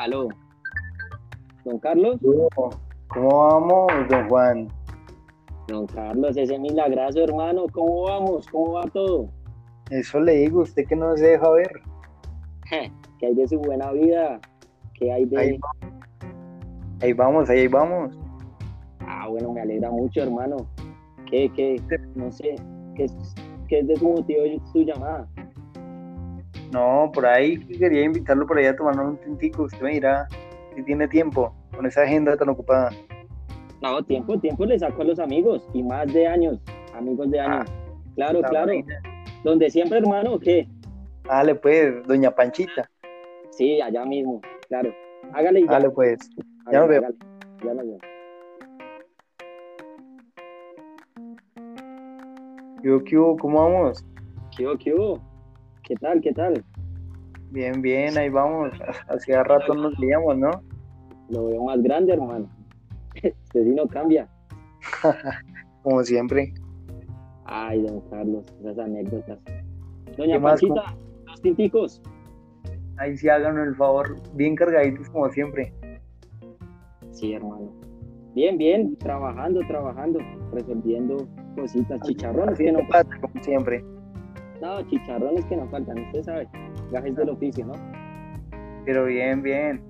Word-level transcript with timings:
Aló. 0.00 0.28
Don 1.62 1.78
Carlos. 1.78 2.18
¿Cómo 3.08 3.28
vamos, 3.28 4.08
don 4.08 4.28
Juan? 4.30 4.68
Don 5.68 5.86
Carlos, 5.88 6.38
ese 6.38 6.58
milagroso 6.58 7.22
hermano, 7.22 7.66
¿cómo 7.70 8.04
vamos? 8.04 8.48
¿Cómo 8.48 8.72
va 8.72 8.84
todo? 8.84 9.28
Eso 9.90 10.18
le 10.20 10.36
digo, 10.36 10.62
usted 10.62 10.86
que 10.86 10.96
no 10.96 11.14
se 11.18 11.26
deja 11.26 11.50
ver. 11.50 11.82
¿Qué 13.18 13.26
hay 13.26 13.34
de 13.34 13.46
su 13.46 13.58
buena 13.58 13.92
vida? 13.92 14.40
¿Qué 14.94 15.12
hay 15.12 15.26
de...? 15.26 15.38
Ahí, 15.38 15.60
ahí 17.02 17.12
vamos, 17.12 17.50
ahí 17.50 17.68
vamos. 17.68 18.18
Ah, 19.00 19.28
bueno, 19.28 19.52
me 19.52 19.60
alegra 19.60 19.90
mucho, 19.90 20.22
hermano. 20.22 20.66
¿Qué, 21.30 21.52
qué, 21.54 21.76
no 22.14 22.32
sé, 22.32 22.54
qué 22.94 23.04
es, 23.04 23.34
qué 23.68 23.80
es 23.80 23.86
de 23.86 23.96
su 23.96 24.08
motivo 24.08 24.44
de 24.44 24.58
su 24.72 24.80
llamada? 24.80 25.28
No, 26.72 27.10
por 27.12 27.26
ahí 27.26 27.58
quería 27.66 28.02
invitarlo 28.02 28.46
por 28.46 28.58
allá 28.58 28.70
a 28.70 28.76
tomarnos 28.76 29.06
un 29.06 29.16
tintico. 29.18 29.64
Usted 29.64 29.80
me 29.82 29.90
dirá 29.92 30.28
si 30.74 30.82
tiene 30.84 31.08
tiempo 31.08 31.52
con 31.74 31.86
esa 31.86 32.02
agenda 32.02 32.36
tan 32.36 32.48
ocupada. 32.48 32.90
No, 33.82 34.02
tiempo, 34.04 34.38
tiempo 34.38 34.64
le 34.66 34.78
saco 34.78 35.02
a 35.02 35.04
los 35.04 35.18
amigos 35.18 35.66
y 35.72 35.82
más 35.82 36.12
de 36.12 36.26
años, 36.26 36.60
amigos 36.94 37.30
de 37.30 37.40
años. 37.40 37.68
claro, 38.14 38.42
claro. 38.42 38.72
Donde 39.42 39.70
siempre, 39.70 39.98
hermano, 39.98 40.38
¿qué? 40.38 40.68
Dale, 41.24 41.54
pues, 41.54 42.06
doña 42.06 42.30
Panchita. 42.30 42.90
Sí, 43.50 43.80
allá 43.80 44.04
mismo, 44.04 44.40
claro. 44.68 44.92
Hágale 45.32 45.62
ya. 45.62 45.72
Dale, 45.72 45.90
pues. 45.90 46.18
Ya 46.70 46.80
nos 46.80 46.88
vemos. 46.88 47.14
Ya 47.64 47.74
nos 47.74 47.84
vemos. 47.84 48.00
¿Qué 52.82 52.90
hubo, 52.90 53.04
qué 53.04 53.18
hubo? 53.18 53.36
¿Cómo 53.36 53.62
vamos? 53.62 54.04
¿Qué 54.56 54.66
hubo, 54.66 54.78
qué 54.78 54.94
hubo? 54.94 55.29
¿Qué 55.90 55.96
tal, 55.96 56.20
qué 56.20 56.32
tal? 56.32 56.64
Bien, 57.50 57.82
bien, 57.82 58.16
ahí 58.16 58.28
vamos. 58.28 58.70
Hacía 59.08 59.42
rato 59.42 59.74
nos 59.74 59.98
veíamos, 59.98 60.38
¿no? 60.38 60.50
Lo 61.30 61.46
veo 61.46 61.64
más 61.64 61.82
grande, 61.82 62.12
hermano. 62.12 62.48
Este 63.14 63.64
sí 63.64 63.70
no 63.70 63.88
cambia. 63.88 64.28
Como 65.82 66.04
siempre. 66.04 66.54
Ay, 67.44 67.82
don 67.82 68.02
Carlos, 68.02 68.46
esas 68.60 68.78
anécdotas. 68.78 69.40
Doña 70.16 70.40
Panchita, 70.40 70.94
dos 71.26 71.42
tinticos. 71.42 72.00
Ahí 72.96 73.16
sí 73.16 73.28
hagan 73.28 73.58
el 73.58 73.74
favor, 73.74 74.14
bien 74.34 74.54
cargaditos 74.54 75.10
como 75.10 75.28
siempre. 75.30 75.74
Sí, 77.10 77.32
hermano. 77.32 77.72
Bien, 78.36 78.56
bien, 78.56 78.96
trabajando, 78.98 79.58
trabajando, 79.66 80.20
resolviendo 80.52 81.26
cositas, 81.56 82.00
chicharrones 82.02 82.58
que 82.58 82.70
no 82.70 82.86
faltan, 82.86 83.20
como 83.20 83.42
siempre. 83.42 83.84
No, 84.60 84.82
chicharrones 84.82 85.44
que 85.46 85.56
no 85.56 85.66
faltan, 85.68 85.98
usted 85.98 86.22
sabe, 86.22 86.48
gajes 86.92 87.16
del 87.16 87.30
oficio, 87.30 87.64
¿no? 87.66 87.72
Pero 88.84 89.06
bien, 89.06 89.42
bien. 89.42 89.80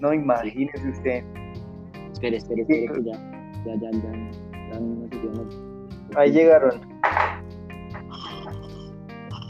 No 0.00 0.12
imagínese 0.12 0.90
usted. 0.90 1.24
Espere, 2.12 2.36
espere, 2.36 2.62
espere, 2.62 2.88
que 2.88 3.04
ya, 3.04 3.12
ya, 3.64 3.74
ya, 3.76 3.90
ya, 3.90 4.12
ya 4.70 4.80
no 4.80 5.08
sé 5.08 5.58
Ahí 6.16 6.32
llegaron. 6.32 6.80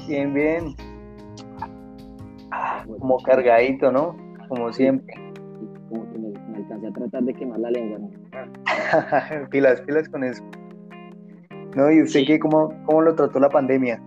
Bien, 0.06 0.32
bien. 0.32 0.76
Como 2.98 3.18
cargadito, 3.18 3.90
¿no? 3.90 4.16
Como 4.48 4.72
siempre. 4.72 5.14
Como 5.88 6.10
que 6.12 6.18
me, 6.18 6.28
me 6.50 6.56
alcancé 6.58 6.86
a 6.86 6.92
tratar 6.92 7.22
de 7.24 7.34
quemar 7.34 7.58
la 7.58 7.70
lengua, 7.70 7.98
¿no? 7.98 8.10
pilas, 9.50 9.80
pilas 9.80 10.08
con 10.08 10.22
eso. 10.22 10.42
No, 11.74 11.90
¿y 11.90 12.02
usted 12.02 12.24
qué? 12.24 12.38
¿Cómo, 12.38 12.72
¿Cómo 12.86 13.02
lo 13.02 13.14
trató 13.16 13.40
la 13.40 13.48
pandemia? 13.48 14.00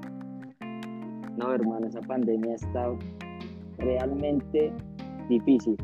No, 1.35 1.53
hermano, 1.53 1.87
esa 1.87 1.99
pandemia 2.01 2.53
ha 2.53 2.55
estado 2.55 2.97
realmente 3.77 4.71
difícil. 5.27 5.75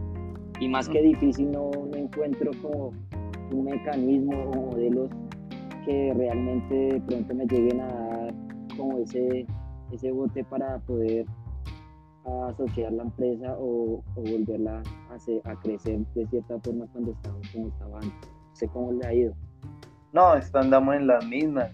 Y 0.61 0.69
más 0.69 0.87
que 0.87 1.01
difícil, 1.01 1.51
no, 1.51 1.71
no 1.71 1.97
encuentro 1.97 2.51
como 2.61 2.93
un 3.51 3.65
mecanismo 3.65 4.43
o 4.43 4.71
modelos 4.71 5.09
que 5.85 6.13
realmente 6.15 6.73
de 6.73 7.01
pronto 7.01 7.35
me 7.35 7.45
lleguen 7.45 7.81
a 7.81 7.87
dar 7.87 8.33
como 8.77 8.99
ese, 8.99 9.45
ese 9.91 10.11
bote 10.11 10.43
para 10.45 10.79
poder 10.79 11.25
asociar 12.47 12.93
la 12.93 13.03
empresa 13.03 13.57
o, 13.59 14.01
o 14.15 14.21
volverla 14.21 14.81
a, 15.09 15.51
a, 15.51 15.59
crecer 15.59 15.99
de 16.15 16.25
cierta 16.27 16.57
forma 16.61 16.87
cuando 16.93 17.11
estaba, 17.11 17.37
como 17.51 17.67
estaba 17.67 17.99
antes. 17.99 18.31
No 18.31 18.55
sé 18.55 18.67
cómo 18.69 18.91
le 18.93 19.05
ha 19.05 19.13
ido. 19.13 19.33
No, 20.13 20.33
andamos 20.53 20.95
en 20.95 21.07
las 21.07 21.25
mismas. 21.25 21.71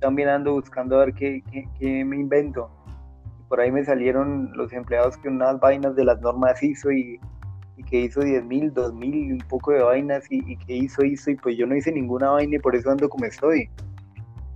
También 0.00 0.30
ando 0.30 0.54
buscando 0.54 0.96
a 0.96 1.04
ver 1.04 1.14
qué, 1.14 1.42
qué, 1.52 1.68
qué 1.78 2.04
me 2.06 2.16
invento. 2.16 2.70
Por 3.48 3.60
ahí 3.60 3.70
me 3.70 3.84
salieron 3.84 4.50
los 4.56 4.72
empleados 4.72 5.18
que 5.18 5.28
unas 5.28 5.60
vainas 5.60 5.94
de 5.94 6.04
las 6.04 6.18
normas 6.22 6.62
hizo 6.62 6.90
y, 6.90 7.20
y 7.76 7.82
que 7.84 8.00
hizo 8.00 8.20
10 8.20 8.46
mil, 8.46 8.72
2 8.72 8.94
mil 8.94 9.14
y 9.14 9.32
un 9.32 9.42
poco 9.46 9.72
de 9.72 9.82
vainas 9.82 10.24
y, 10.30 10.38
y, 10.50 10.56
que 10.56 10.74
hizo, 10.74 11.04
hizo 11.04 11.32
y 11.32 11.36
pues 11.36 11.58
yo 11.58 11.66
no 11.66 11.76
hice 11.76 11.92
ninguna 11.92 12.30
vaina 12.30 12.56
y 12.56 12.58
por 12.60 12.74
eso 12.74 12.90
ando 12.90 13.10
como 13.10 13.26
estoy. 13.26 13.68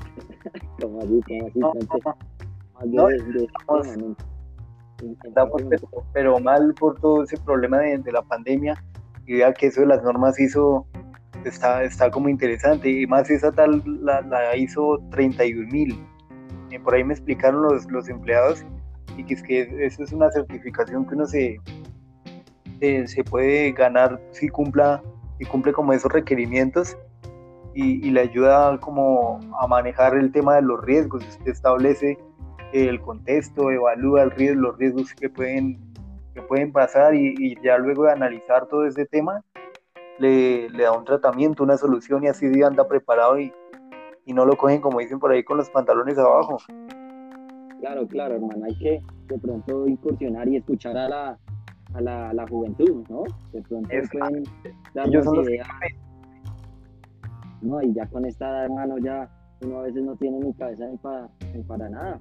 como 0.80 1.00
así, 1.00 1.20
como 1.52 1.72
así. 1.72 1.88
No, 2.86 3.08
no, 3.10 3.16
no, 3.96 4.16
estamos, 5.24 5.62
pero, 5.68 5.88
pero, 6.14 6.40
mal 6.40 6.72
por 6.72 6.98
todo 7.00 7.24
ese 7.24 7.36
problema 7.36 7.78
de, 7.80 7.98
de, 7.98 8.12
la 8.12 8.22
pandemia 8.22 8.82
y 9.26 9.34
vea 9.34 9.52
que 9.52 9.66
eso 9.66 9.82
de 9.82 9.88
las 9.88 10.02
normas 10.02 10.40
hizo 10.40 10.86
está, 11.48 11.82
está 11.84 12.10
como 12.10 12.28
interesante 12.28 12.90
y 12.90 13.06
más 13.06 13.30
esa 13.30 13.52
tal 13.52 13.82
la, 14.02 14.20
la 14.22 14.56
hizo 14.56 14.98
31 15.10 15.70
mil 15.70 15.98
por 16.78 16.94
ahí 16.94 17.04
me 17.04 17.14
explicaron 17.14 17.62
los, 17.62 17.90
los 17.90 18.08
empleados 18.08 18.64
y 19.16 19.24
que 19.24 19.34
es 19.34 19.42
que 19.42 19.86
eso 19.86 20.02
es 20.02 20.12
una 20.12 20.30
certificación 20.30 21.06
que 21.06 21.14
uno 21.14 21.26
se, 21.26 21.60
se, 22.80 23.06
se 23.06 23.24
puede 23.24 23.72
ganar 23.72 24.20
si 24.32 24.48
cumpla 24.48 25.02
y 25.38 25.44
cumple 25.44 25.72
como 25.72 25.92
esos 25.92 26.12
requerimientos 26.12 26.96
y, 27.74 28.06
y, 28.06 28.10
le 28.10 28.20
ayuda 28.20 28.78
como 28.78 29.40
a 29.60 29.66
manejar 29.66 30.14
el 30.14 30.30
tema 30.30 30.54
de 30.54 30.62
los 30.62 30.80
riesgos. 30.84 31.26
Usted 31.26 31.50
establece 31.50 32.16
el 32.72 33.00
contexto, 33.00 33.68
evalúa 33.72 34.22
el 34.22 34.30
riesgo, 34.30 34.60
los 34.60 34.78
riesgos 34.78 35.12
que 35.14 35.28
pueden, 35.28 35.80
que 36.34 36.42
pueden 36.42 36.70
pasar 36.70 37.16
y, 37.16 37.34
y 37.36 37.60
ya 37.64 37.76
luego 37.78 38.04
de 38.04 38.12
analizar 38.12 38.66
todo 38.66 38.86
ese 38.86 39.06
tema, 39.06 39.42
le, 40.18 40.68
le, 40.70 40.82
da 40.82 40.92
un 40.92 41.04
tratamiento, 41.04 41.62
una 41.62 41.76
solución 41.76 42.24
y 42.24 42.28
así 42.28 42.62
anda 42.62 42.86
preparado 42.86 43.38
y, 43.38 43.52
y 44.24 44.32
no 44.32 44.44
lo 44.44 44.56
cogen 44.56 44.80
como 44.80 45.00
dicen 45.00 45.18
por 45.18 45.32
ahí 45.32 45.42
con 45.42 45.56
los 45.56 45.70
pantalones 45.70 46.18
abajo. 46.18 46.58
Claro, 47.80 48.06
claro, 48.06 48.36
hermano, 48.36 48.64
hay 48.64 48.78
que 48.78 49.02
de 49.28 49.38
pronto 49.38 49.86
incursionar 49.86 50.48
y 50.48 50.56
escuchar 50.56 50.96
a 50.96 51.08
la, 51.08 51.38
a 51.94 52.00
la, 52.00 52.30
a 52.30 52.34
la 52.34 52.48
juventud, 52.48 53.04
¿no? 53.08 53.24
De 53.52 53.62
pronto 53.62 53.88
pueden 54.12 54.44
darnos 54.94 55.48
ideas. 55.48 55.68
No, 57.60 57.82
y 57.82 57.92
ya 57.94 58.06
con 58.06 58.26
esta 58.26 58.48
edad, 58.48 58.64
hermano, 58.64 58.98
ya 58.98 59.28
uno 59.62 59.78
a 59.78 59.82
veces 59.82 60.02
no 60.02 60.16
tiene 60.16 60.38
ni 60.38 60.52
cabeza 60.54 60.86
ni 60.86 60.96
para, 60.98 61.28
ni 61.54 61.62
para 61.62 61.88
nada. 61.88 62.18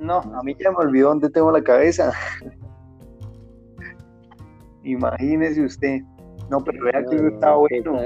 No, 0.00 0.18
a 0.18 0.42
mí 0.42 0.54
ya 0.58 0.70
me 0.70 0.78
olvidó 0.78 1.08
dónde 1.08 1.30
tengo 1.30 1.50
la 1.50 1.62
cabeza. 1.62 2.12
Imagínese 4.84 5.64
usted. 5.64 6.02
No, 6.50 6.62
pero 6.62 6.84
vea 6.84 7.04
que 7.04 7.16
eso 7.16 7.26
está 7.28 7.54
bueno. 7.54 8.00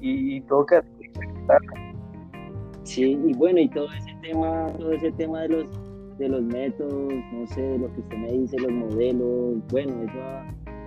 Y, 0.00 0.36
y 0.36 0.40
toca 0.42 0.84
Sí, 2.84 3.18
y 3.24 3.32
bueno, 3.34 3.58
y 3.58 3.68
todo 3.68 3.86
ese 3.92 4.16
tema, 4.22 4.66
todo 4.78 4.92
ese 4.92 5.10
tema 5.12 5.42
de 5.42 5.48
los 5.48 5.66
de 6.18 6.28
los 6.28 6.42
métodos, 6.42 7.12
no 7.32 7.46
sé, 7.48 7.60
de 7.60 7.78
lo 7.78 7.92
que 7.92 8.00
usted 8.00 8.16
me 8.16 8.32
dice, 8.32 8.58
los 8.58 8.72
modelos, 8.72 9.56
bueno, 9.70 10.02
eso 10.02 10.22
a, 10.22 10.40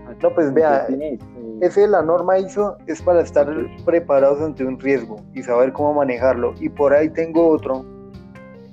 a 0.10 0.16
No, 0.24 0.34
pues 0.34 0.54
vea, 0.54 0.88
es, 0.88 1.20
ese 1.62 1.82
de 1.82 1.88
la 1.90 2.02
norma 2.02 2.40
ISO 2.40 2.78
es 2.88 3.02
para 3.02 3.22
estar 3.22 3.48
preparados 3.86 4.42
ante 4.42 4.66
un 4.66 4.80
riesgo 4.80 5.18
y 5.36 5.44
saber 5.44 5.72
cómo 5.74 5.94
manejarlo. 5.94 6.54
Y 6.60 6.70
por 6.70 6.94
ahí 6.94 7.10
tengo 7.10 7.48
otro 7.48 7.86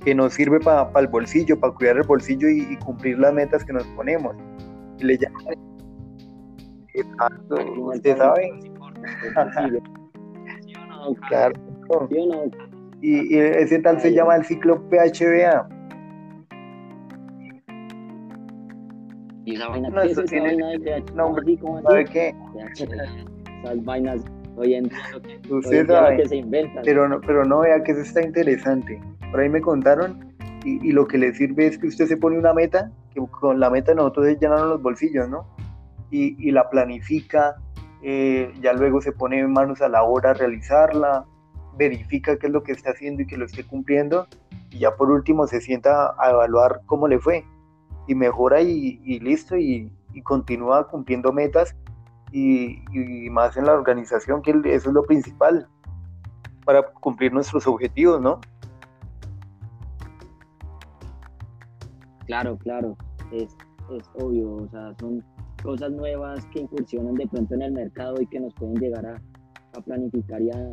que 0.02 0.14
nos 0.14 0.34
sirve 0.34 0.60
para 0.60 0.90
pa 0.90 1.00
el 1.00 1.08
bolsillo, 1.08 1.58
para 1.58 1.74
cuidar 1.74 1.96
el 1.96 2.04
bolsillo 2.04 2.48
y, 2.48 2.60
y, 2.70 2.76
cumplir 2.76 3.18
las 3.18 3.34
metas 3.34 3.64
que 3.64 3.72
nos 3.72 3.84
ponemos. 3.88 4.34
Le 5.00 5.18
llaman... 5.18 5.56
Exacto, 6.96 7.56
usted 7.76 8.16
sabe. 8.16 8.50
claro. 11.28 11.54
Y, 13.02 13.34
y, 13.34 13.38
ese 13.38 13.78
tal 13.80 14.00
se 14.00 14.14
llama 14.14 14.36
el 14.36 14.44
ciclo 14.44 14.82
PHBA. 14.88 15.68
¿Y 19.44 19.54
esa 19.54 19.68
vaina 19.68 19.90
no, 19.90 20.00
qué 20.00 20.06
es 20.06 20.12
esa 20.12 20.24
tiene 20.24 20.46
vaina 20.46 20.68
de 20.70 20.78
PHBA? 20.78 21.14
nombre, 21.14 21.58
¿sabe 21.82 22.04
qué? 22.06 22.34
Esas 23.62 23.84
vainas 23.84 24.24
hoy 24.56 24.74
en 24.74 24.84
día 24.84 24.98
lo 25.12 25.20
que, 25.20 25.36
Usted 25.50 25.70
hoy 25.70 25.76
en 25.76 25.86
día 25.86 25.96
sabe, 25.96 26.16
lo 26.16 26.22
que 26.22 26.28
se 26.28 26.36
inventan. 26.36 26.82
pero 26.82 27.08
no, 27.08 27.20
pero 27.20 27.44
no 27.44 27.60
vea 27.60 27.82
que 27.82 27.92
eso 27.92 28.00
está 28.00 28.22
interesante. 28.22 28.98
Por 29.30 29.40
ahí 29.40 29.50
me 29.50 29.60
contaron 29.60 30.34
y, 30.64 30.88
y, 30.88 30.92
lo 30.92 31.06
que 31.06 31.18
le 31.18 31.34
sirve 31.34 31.66
es 31.66 31.78
que 31.78 31.88
usted 31.88 32.06
se 32.06 32.16
pone 32.16 32.38
una 32.38 32.54
meta, 32.54 32.90
que 33.12 33.20
con 33.38 33.60
la 33.60 33.68
meta 33.68 33.94
nosotros 33.94 34.28
es 34.28 34.40
llenar 34.40 34.60
los 34.60 34.80
bolsillos, 34.80 35.28
¿no? 35.28 35.46
Y, 36.10 36.48
y 36.48 36.52
la 36.52 36.68
planifica, 36.70 37.56
eh, 38.02 38.52
ya 38.60 38.72
luego 38.72 39.00
se 39.00 39.12
pone 39.12 39.46
manos 39.46 39.80
a 39.80 39.88
la 39.88 40.02
obra 40.04 40.30
a 40.30 40.34
realizarla, 40.34 41.24
verifica 41.76 42.38
qué 42.38 42.46
es 42.46 42.52
lo 42.52 42.62
que 42.62 42.72
está 42.72 42.90
haciendo 42.90 43.22
y 43.22 43.26
que 43.26 43.36
lo 43.36 43.46
esté 43.46 43.64
cumpliendo 43.64 44.26
y 44.70 44.78
ya 44.80 44.94
por 44.94 45.10
último 45.10 45.46
se 45.46 45.60
sienta 45.60 46.14
a 46.18 46.30
evaluar 46.30 46.82
cómo 46.86 47.08
le 47.08 47.18
fue. 47.18 47.44
y 48.08 48.14
mejora 48.14 48.60
y, 48.60 49.18
listo 49.20 49.56
y, 49.56 49.92
continúa 50.22 50.88
cumpliendo 50.88 51.32
metas 51.32 51.74
y, 52.30 52.78
más 53.30 53.56
en 53.56 53.66
la 53.66 53.72
organización, 53.72 54.42
que 54.42 54.52
eso 54.66 54.88
es 54.88 54.94
lo 54.94 55.02
principal 55.02 55.68
para 56.64 56.82
cumplir 56.82 57.32
nuestros 57.32 57.66
objetivos, 57.66 58.20
¿no? 58.20 58.40
Claro, 62.26 62.56
claro, 62.58 62.96
es, 63.32 63.56
es 63.90 64.10
obvio, 64.14 64.50
o 64.50 64.68
sea, 64.68 64.94
son 65.00 65.24
cosas 65.62 65.90
nuevas 65.92 66.44
que 66.46 66.60
incursionan 66.60 67.14
de 67.14 67.26
pronto 67.26 67.54
en 67.54 67.62
el 67.62 67.72
mercado 67.72 68.20
y 68.20 68.26
que 68.26 68.40
nos 68.40 68.54
pueden 68.54 68.76
llegar 68.76 69.06
a, 69.06 69.20
planificar 69.84 70.40
y 70.40 70.50
a, 70.50 70.72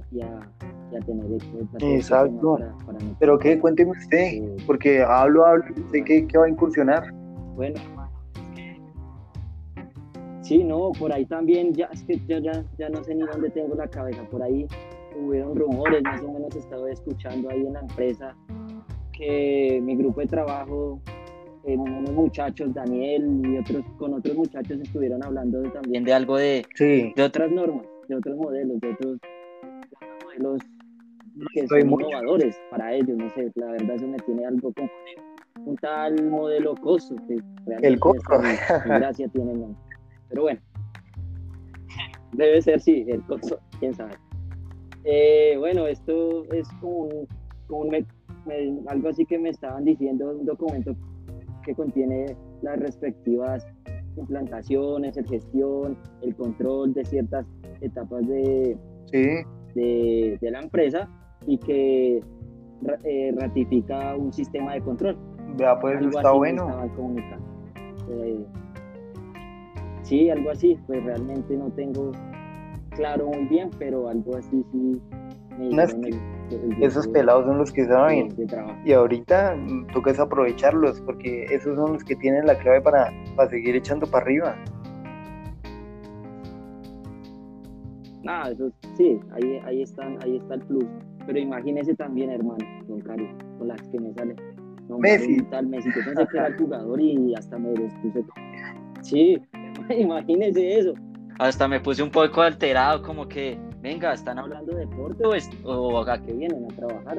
tener 1.06 1.26
Exacto. 1.82 2.58
Pero 3.20 3.38
que 3.38 3.60
cuénteme 3.60 3.92
usted, 3.92 4.42
porque 4.66 5.02
hablo, 5.02 5.46
hablo, 5.46 5.66
¿usted 5.76 6.04
qué, 6.06 6.26
qué 6.26 6.38
va 6.38 6.46
a 6.46 6.50
incursionar? 6.50 7.12
Bueno, 7.56 7.82
sí, 10.42 10.64
no, 10.64 10.92
por 10.98 11.12
ahí 11.12 11.26
también, 11.26 11.74
ya 11.74 11.86
es 11.88 12.04
que 12.04 12.18
yo 12.28 12.38
ya, 12.38 12.64
ya 12.78 12.90
no 12.90 13.04
sé 13.04 13.16
ni 13.16 13.22
dónde 13.24 13.50
tengo 13.50 13.76
la 13.76 13.88
cabeza, 13.88 14.24
por 14.30 14.44
ahí 14.44 14.68
hubieron 15.16 15.56
rumores, 15.56 16.04
más 16.04 16.22
o 16.22 16.32
menos 16.32 16.56
he 16.56 16.60
estado 16.60 16.88
escuchando 16.88 17.50
ahí 17.50 17.66
en 17.66 17.74
la 17.74 17.82
empresa 17.82 18.36
que 19.12 19.80
mi 19.84 19.96
grupo 19.96 20.22
de 20.22 20.28
trabajo 20.28 21.00
unos 21.64 22.12
muchachos, 22.12 22.74
Daniel 22.74 23.42
y 23.46 23.58
otros, 23.58 23.84
con 23.98 24.14
otros 24.14 24.36
muchachos 24.36 24.80
estuvieron 24.82 25.24
hablando 25.24 25.62
también 25.72 26.04
de 26.04 26.14
algo 26.14 26.38
de, 26.38 26.66
de 26.78 27.24
otras 27.24 27.52
normas, 27.52 27.86
de 28.08 28.16
otros 28.16 28.36
modelos, 28.36 28.80
de 28.82 28.92
otros, 28.92 29.18
modelos 30.24 30.62
que 31.54 31.68
son 31.68 31.80
innovadores 31.82 32.60
para 32.70 32.94
ellos, 32.94 33.18
no 33.18 33.30
sé, 33.32 33.52
la 33.56 33.72
verdad 33.72 33.96
eso 33.96 34.08
me 34.08 34.18
tiene 34.20 34.46
algo 34.46 34.72
como 34.74 34.90
un 35.66 35.76
tal 35.78 36.30
modelo 36.30 36.76
costo 36.76 37.16
que 37.28 37.40
el 37.88 38.00
costo 38.00 38.40
gracia 38.86 39.28
tiene 39.30 39.54
pero 40.30 40.44
bueno 40.44 40.60
debe 42.34 42.62
ser 42.62 42.82
sí 42.82 43.06
el 43.08 43.22
costo 43.24 43.60
quién 43.80 43.94
sabe. 43.94 44.14
Eh, 45.06 45.56
bueno 45.58 45.88
esto 45.88 46.44
es 46.54 46.68
como, 46.80 47.10
un, 47.70 48.06
algo 48.88 49.10
así 49.10 49.26
que 49.26 49.38
me 49.38 49.50
estaban 49.50 49.86
diciendo 49.86 50.32
un 50.32 50.46
documento 50.46 50.96
que 51.64 51.74
contiene 51.76 52.36
las 52.62 52.80
respectivas 52.80 53.66
implantaciones, 54.18 55.18
el 55.18 55.28
gestión, 55.28 55.98
el 56.22 56.36
control 56.36 56.94
de 56.94 57.06
ciertas 57.06 57.46
etapas 57.82 58.28
de, 58.28 58.78
de, 59.12 60.38
la 60.42 60.60
empresa 60.60 61.10
y 61.48 61.58
que 61.58 62.22
eh, 63.04 63.36
ratifica 63.38 64.16
un 64.16 64.32
sistema 64.32 64.74
de 64.74 64.82
control. 64.82 65.18
Ya, 65.58 65.80
pues 65.80 66.02
está 66.06 66.32
bueno. 66.32 66.68
Eh, 68.10 68.46
sí, 70.04 70.30
algo 70.30 70.52
así, 70.52 70.78
pues 70.88 71.04
realmente 71.04 71.56
no 71.58 71.70
tengo 71.72 72.12
claro 72.92 73.28
muy 73.28 73.46
bien, 73.46 73.70
pero 73.80 74.08
algo 74.08 74.38
así 74.38 74.64
sí 74.72 75.02
me 75.58 75.84
esos 76.82 77.08
pelados 77.08 77.46
son 77.46 77.58
los 77.58 77.72
que 77.72 77.86
saben. 77.86 78.30
Y 78.86 78.94
ahorita 78.94 79.56
toca 79.94 80.12
es 80.12 80.20
aprovecharlos, 80.20 81.02
porque 81.02 81.46
esos 81.46 81.76
son 81.76 81.94
los 81.94 82.04
que 82.04 82.16
tienen 82.16 82.46
la 82.46 82.58
clave 82.58 82.82
para, 82.82 83.12
para 83.36 83.50
seguir 83.50 83.76
echando 83.76 84.06
para 84.08 84.26
arriba. 84.26 84.56
Nada, 88.24 88.52
eso 88.52 88.72
sí, 88.96 89.20
ahí, 89.34 89.60
ahí, 89.66 89.82
están, 89.82 90.18
ahí 90.24 90.38
está 90.38 90.56
el 90.56 90.62
plus. 90.62 90.86
Pero 91.26 91.40
imagínese 91.40 91.94
también, 91.96 92.30
hermano, 92.30 92.66
don 92.88 93.02
Cari, 93.02 93.28
con 93.58 93.68
las 93.68 93.82
que 93.90 94.00
me 94.00 94.14
sale. 94.14 94.36
Messi. 95.00 95.38
Tal 95.50 95.68
Messi, 95.68 95.90
que 95.92 96.02
pensé 96.02 96.28
que 96.32 96.38
era 96.38 96.48
el 96.48 96.58
jugador 96.58 97.02
y 97.02 97.34
hasta 97.36 97.58
me 97.58 97.74
puse. 97.74 98.24
Sí, 99.02 99.42
imagínese 99.90 100.80
eso. 100.80 100.94
Hasta 101.40 101.68
me 101.68 101.80
puse 101.80 102.04
un 102.04 102.12
poco 102.12 102.42
alterado, 102.42 103.02
como 103.02 103.28
que 103.28 103.58
venga, 103.84 104.14
¿están 104.14 104.40
hablando 104.40 104.74
de 104.74 104.86
deporte 104.88 105.24
o, 105.66 106.00
acá 106.00 106.20
que 106.20 106.34
vienen 106.34 106.66
a 106.66 106.76
trabajar? 106.76 107.18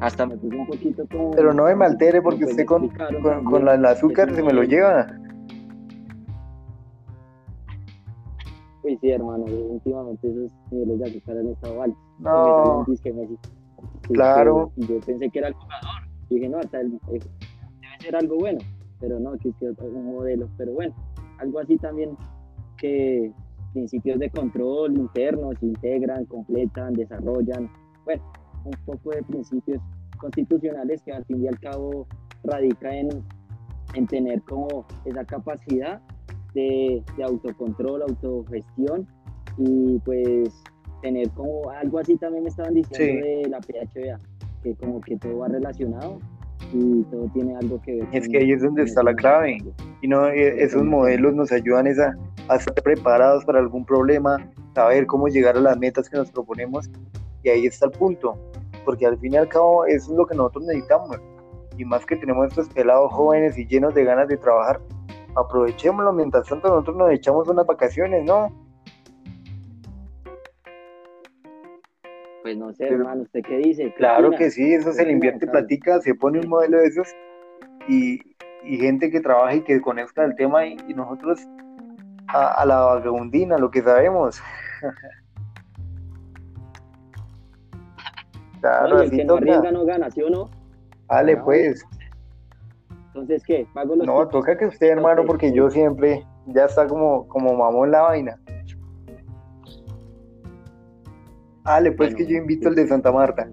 hasta 0.00 0.26
me 0.26 0.36
puse 0.36 0.54
un 0.54 0.66
poquito 0.66 1.06
como... 1.10 1.30
Pero 1.30 1.54
no 1.54 1.74
me 1.74 1.84
altere 1.86 2.20
porque 2.20 2.44
usted 2.44 2.66
con, 2.66 2.90
con, 3.44 3.64
la, 3.64 3.76
el 3.76 3.84
azúcar 3.86 4.34
se 4.34 4.42
me 4.42 4.52
lo 4.52 4.62
lleva. 4.62 5.06
Pues 8.82 8.98
sí, 9.00 9.10
hermano, 9.10 9.44
últimamente 9.46 10.28
esos 10.28 10.52
niveles 10.70 10.98
de 10.98 11.04
azúcar 11.06 11.38
han 11.38 11.46
estado 11.46 11.82
altos. 11.82 11.98
No. 12.18 12.86
claro. 14.02 14.70
Yo 14.76 15.00
pensé 15.00 15.30
que 15.30 15.38
era 15.38 15.48
el 15.48 15.54
jugador. 15.54 16.02
Dije, 16.28 16.48
no, 16.48 16.58
hasta 16.58 16.80
el, 16.82 16.92
eh, 16.94 17.20
debe 17.80 18.00
ser 18.00 18.16
algo 18.16 18.36
bueno. 18.36 18.58
Pero 19.00 19.18
no, 19.18 19.32
que 19.38 19.48
es 19.48 19.54
que 19.56 19.66
un 19.82 20.06
modelo. 20.06 20.48
Pero 20.58 20.72
bueno, 20.72 20.94
algo 21.38 21.58
así 21.60 21.78
también 21.78 22.16
que 22.76 23.32
principios 23.76 24.18
de 24.18 24.30
control 24.30 24.96
internos, 24.96 25.54
integran, 25.60 26.24
completan, 26.24 26.94
desarrollan, 26.94 27.70
bueno, 28.06 28.22
un 28.64 28.72
poco 28.86 29.10
de 29.10 29.22
principios 29.22 29.82
constitucionales 30.16 31.02
que 31.02 31.12
al 31.12 31.26
fin 31.26 31.44
y 31.44 31.48
al 31.48 31.60
cabo 31.60 32.06
radica 32.42 32.96
en, 32.96 33.08
en 33.92 34.06
tener 34.06 34.40
como 34.42 34.86
esa 35.04 35.26
capacidad 35.26 36.00
de, 36.54 37.02
de, 37.18 37.24
autocontrol, 37.24 38.00
autogestión 38.00 39.06
y 39.58 39.98
pues 39.98 40.48
tener 41.02 41.28
como 41.32 41.68
algo 41.68 41.98
así 41.98 42.16
también 42.16 42.44
me 42.44 42.48
estaban 42.48 42.72
diciendo 42.72 43.26
de 43.26 43.48
la 43.50 43.60
PHBA, 43.60 44.18
que 44.62 44.74
como 44.76 45.02
que 45.02 45.18
todo 45.18 45.36
va 45.36 45.48
relacionado 45.48 46.18
y 46.72 47.02
todo 47.10 47.28
tiene 47.34 47.54
algo 47.56 47.78
que 47.82 47.96
ver. 47.96 48.08
Es 48.12 48.26
que 48.26 48.38
ahí 48.38 48.52
es 48.52 48.62
donde 48.62 48.84
está 48.84 49.02
la 49.02 49.14
clave. 49.14 49.58
Y 50.00 50.08
no, 50.08 50.28
eh, 50.28 50.62
esos 50.62 50.82
modelos 50.82 51.34
nos 51.34 51.52
ayudan 51.52 51.86
a, 51.86 52.16
a 52.48 52.56
estar 52.56 52.74
preparados 52.74 53.44
para 53.44 53.58
algún 53.58 53.84
problema, 53.84 54.38
saber 54.74 55.06
cómo 55.06 55.28
llegar 55.28 55.56
a 55.56 55.60
las 55.60 55.78
metas 55.78 56.08
que 56.08 56.16
nos 56.16 56.30
proponemos. 56.30 56.90
Y 57.42 57.48
ahí 57.48 57.66
está 57.66 57.86
el 57.86 57.92
punto. 57.92 58.38
Porque 58.84 59.06
al 59.06 59.18
fin 59.18 59.34
y 59.34 59.36
al 59.36 59.48
cabo 59.48 59.84
eso 59.86 60.12
es 60.12 60.16
lo 60.16 60.26
que 60.26 60.34
nosotros 60.36 60.64
necesitamos. 60.66 61.18
Y 61.76 61.84
más 61.84 62.06
que 62.06 62.16
tenemos 62.16 62.48
estos 62.48 62.68
pelados 62.68 63.12
jóvenes 63.12 63.58
y 63.58 63.66
llenos 63.66 63.94
de 63.94 64.04
ganas 64.04 64.28
de 64.28 64.36
trabajar, 64.36 64.80
aprovechémoslo. 65.34 66.12
Mientras 66.12 66.48
tanto 66.48 66.68
nosotros 66.68 66.96
nos 66.96 67.10
echamos 67.10 67.48
unas 67.48 67.66
vacaciones, 67.66 68.24
¿no? 68.24 68.50
Pues 72.46 72.56
no 72.56 72.72
sé, 72.72 72.86
hermano, 72.86 73.22
¿usted 73.22 73.42
qué 73.42 73.56
dice? 73.56 73.92
claro 73.94 74.30
que 74.30 74.52
sí, 74.52 74.72
eso 74.72 74.92
se 74.92 75.04
le 75.04 75.10
invierte 75.10 75.48
platica, 75.48 76.00
se 76.00 76.14
pone 76.14 76.38
un 76.38 76.48
modelo 76.48 76.78
de 76.78 76.86
esos 76.86 77.08
y, 77.88 78.20
gente 78.62 79.10
que 79.10 79.20
trabaja 79.20 79.56
y 79.56 79.62
que 79.62 79.80
conozca 79.80 80.24
el 80.24 80.36
tema 80.36 80.64
y, 80.64 80.76
nosotros 80.94 81.40
a, 82.28 82.64
la 82.66 82.80
vagabundina, 82.80 83.58
lo 83.58 83.70
que 83.70 83.82
sabemos. 83.82 84.40
claro, 88.60 88.96
Oye, 88.96 89.04
el 89.04 89.10
que 89.10 89.24
no 89.24 89.36
arriesga 89.36 89.72
no 89.72 89.84
gana, 89.84 90.10
¿sí 90.10 90.22
o 90.22 90.30
no? 90.30 90.50
Vale, 91.06 91.36
pues. 91.36 91.84
Entonces, 93.08 93.42
¿qué? 93.46 93.66
¿Pago 93.72 93.96
los 93.96 94.06
no, 94.06 94.28
toca 94.28 94.58
que 94.58 94.66
usted, 94.66 94.88
hermano, 94.88 95.24
porque 95.24 95.52
yo 95.52 95.70
siempre 95.70 96.26
ya 96.46 96.66
está 96.66 96.86
como, 96.86 97.26
como 97.28 97.54
mamón 97.54 97.90
la 97.90 98.02
vaina. 98.02 98.38
Dale, 101.64 101.92
pues 101.92 102.14
que 102.14 102.26
yo 102.26 102.36
invito 102.36 102.68
el 102.68 102.74
de 102.76 102.86
Santa 102.86 103.10
Marta. 103.10 103.48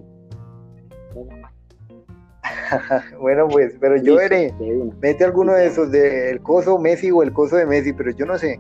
bueno, 3.20 3.48
pues, 3.48 3.75
pero 3.80 3.98
yo 3.98 4.15
veré. 4.15 4.53
Mete 5.01 5.24
alguno 5.24 5.53
de 5.53 5.68
esos, 5.68 5.92
del 5.92 6.42
coso 6.42 6.77
Messi 6.77 7.12
o 7.12 7.24
el 7.24 7.34
coso 7.34 7.56
de 7.56 7.65
Messi, 7.65 7.94
pero 7.94 8.12
yo 8.12 8.25
no 8.25 8.38
sé. 8.38 8.60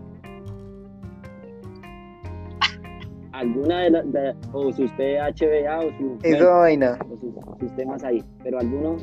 Alguna 3.31 3.81
de, 3.81 3.89
las, 3.89 4.05
o 4.53 4.71
sus 4.71 4.91
PHBA 4.91 5.79
o 5.79 5.91
su. 5.97 6.17
Esa 6.23 6.49
vaina. 6.49 6.97
O 7.09 7.17
sus, 7.17 7.33
sus, 7.59 7.75
temas 7.75 8.03
ahí, 8.03 8.23
pero 8.43 8.59
alguno. 8.59 8.97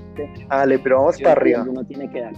Dale, 0.49 0.79
pero 0.79 0.99
vamos 0.99 1.21
para 1.21 1.33
arriba. 1.33 1.61
Alguno 1.61 1.85
tiene 1.85 2.11
que 2.11 2.21
dar. 2.23 2.33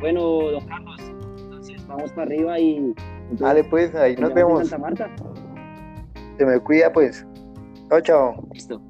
Bueno, 0.00 0.22
don 0.22 0.66
Carlos, 0.66 1.00
entonces 1.38 1.86
vamos 1.86 2.10
para 2.12 2.22
arriba 2.22 2.58
y. 2.58 2.94
Dale, 3.32 3.64
pues, 3.64 3.94
ahí 3.94 4.16
nos 4.16 4.32
vemos. 4.34 4.68
Santa 4.68 4.78
Marta. 4.78 5.10
Se 6.38 6.44
me 6.44 6.58
cuida, 6.60 6.92
pues. 6.92 7.26
Chao, 7.88 8.00
chao. 8.00 8.48
Listo. 8.52 8.80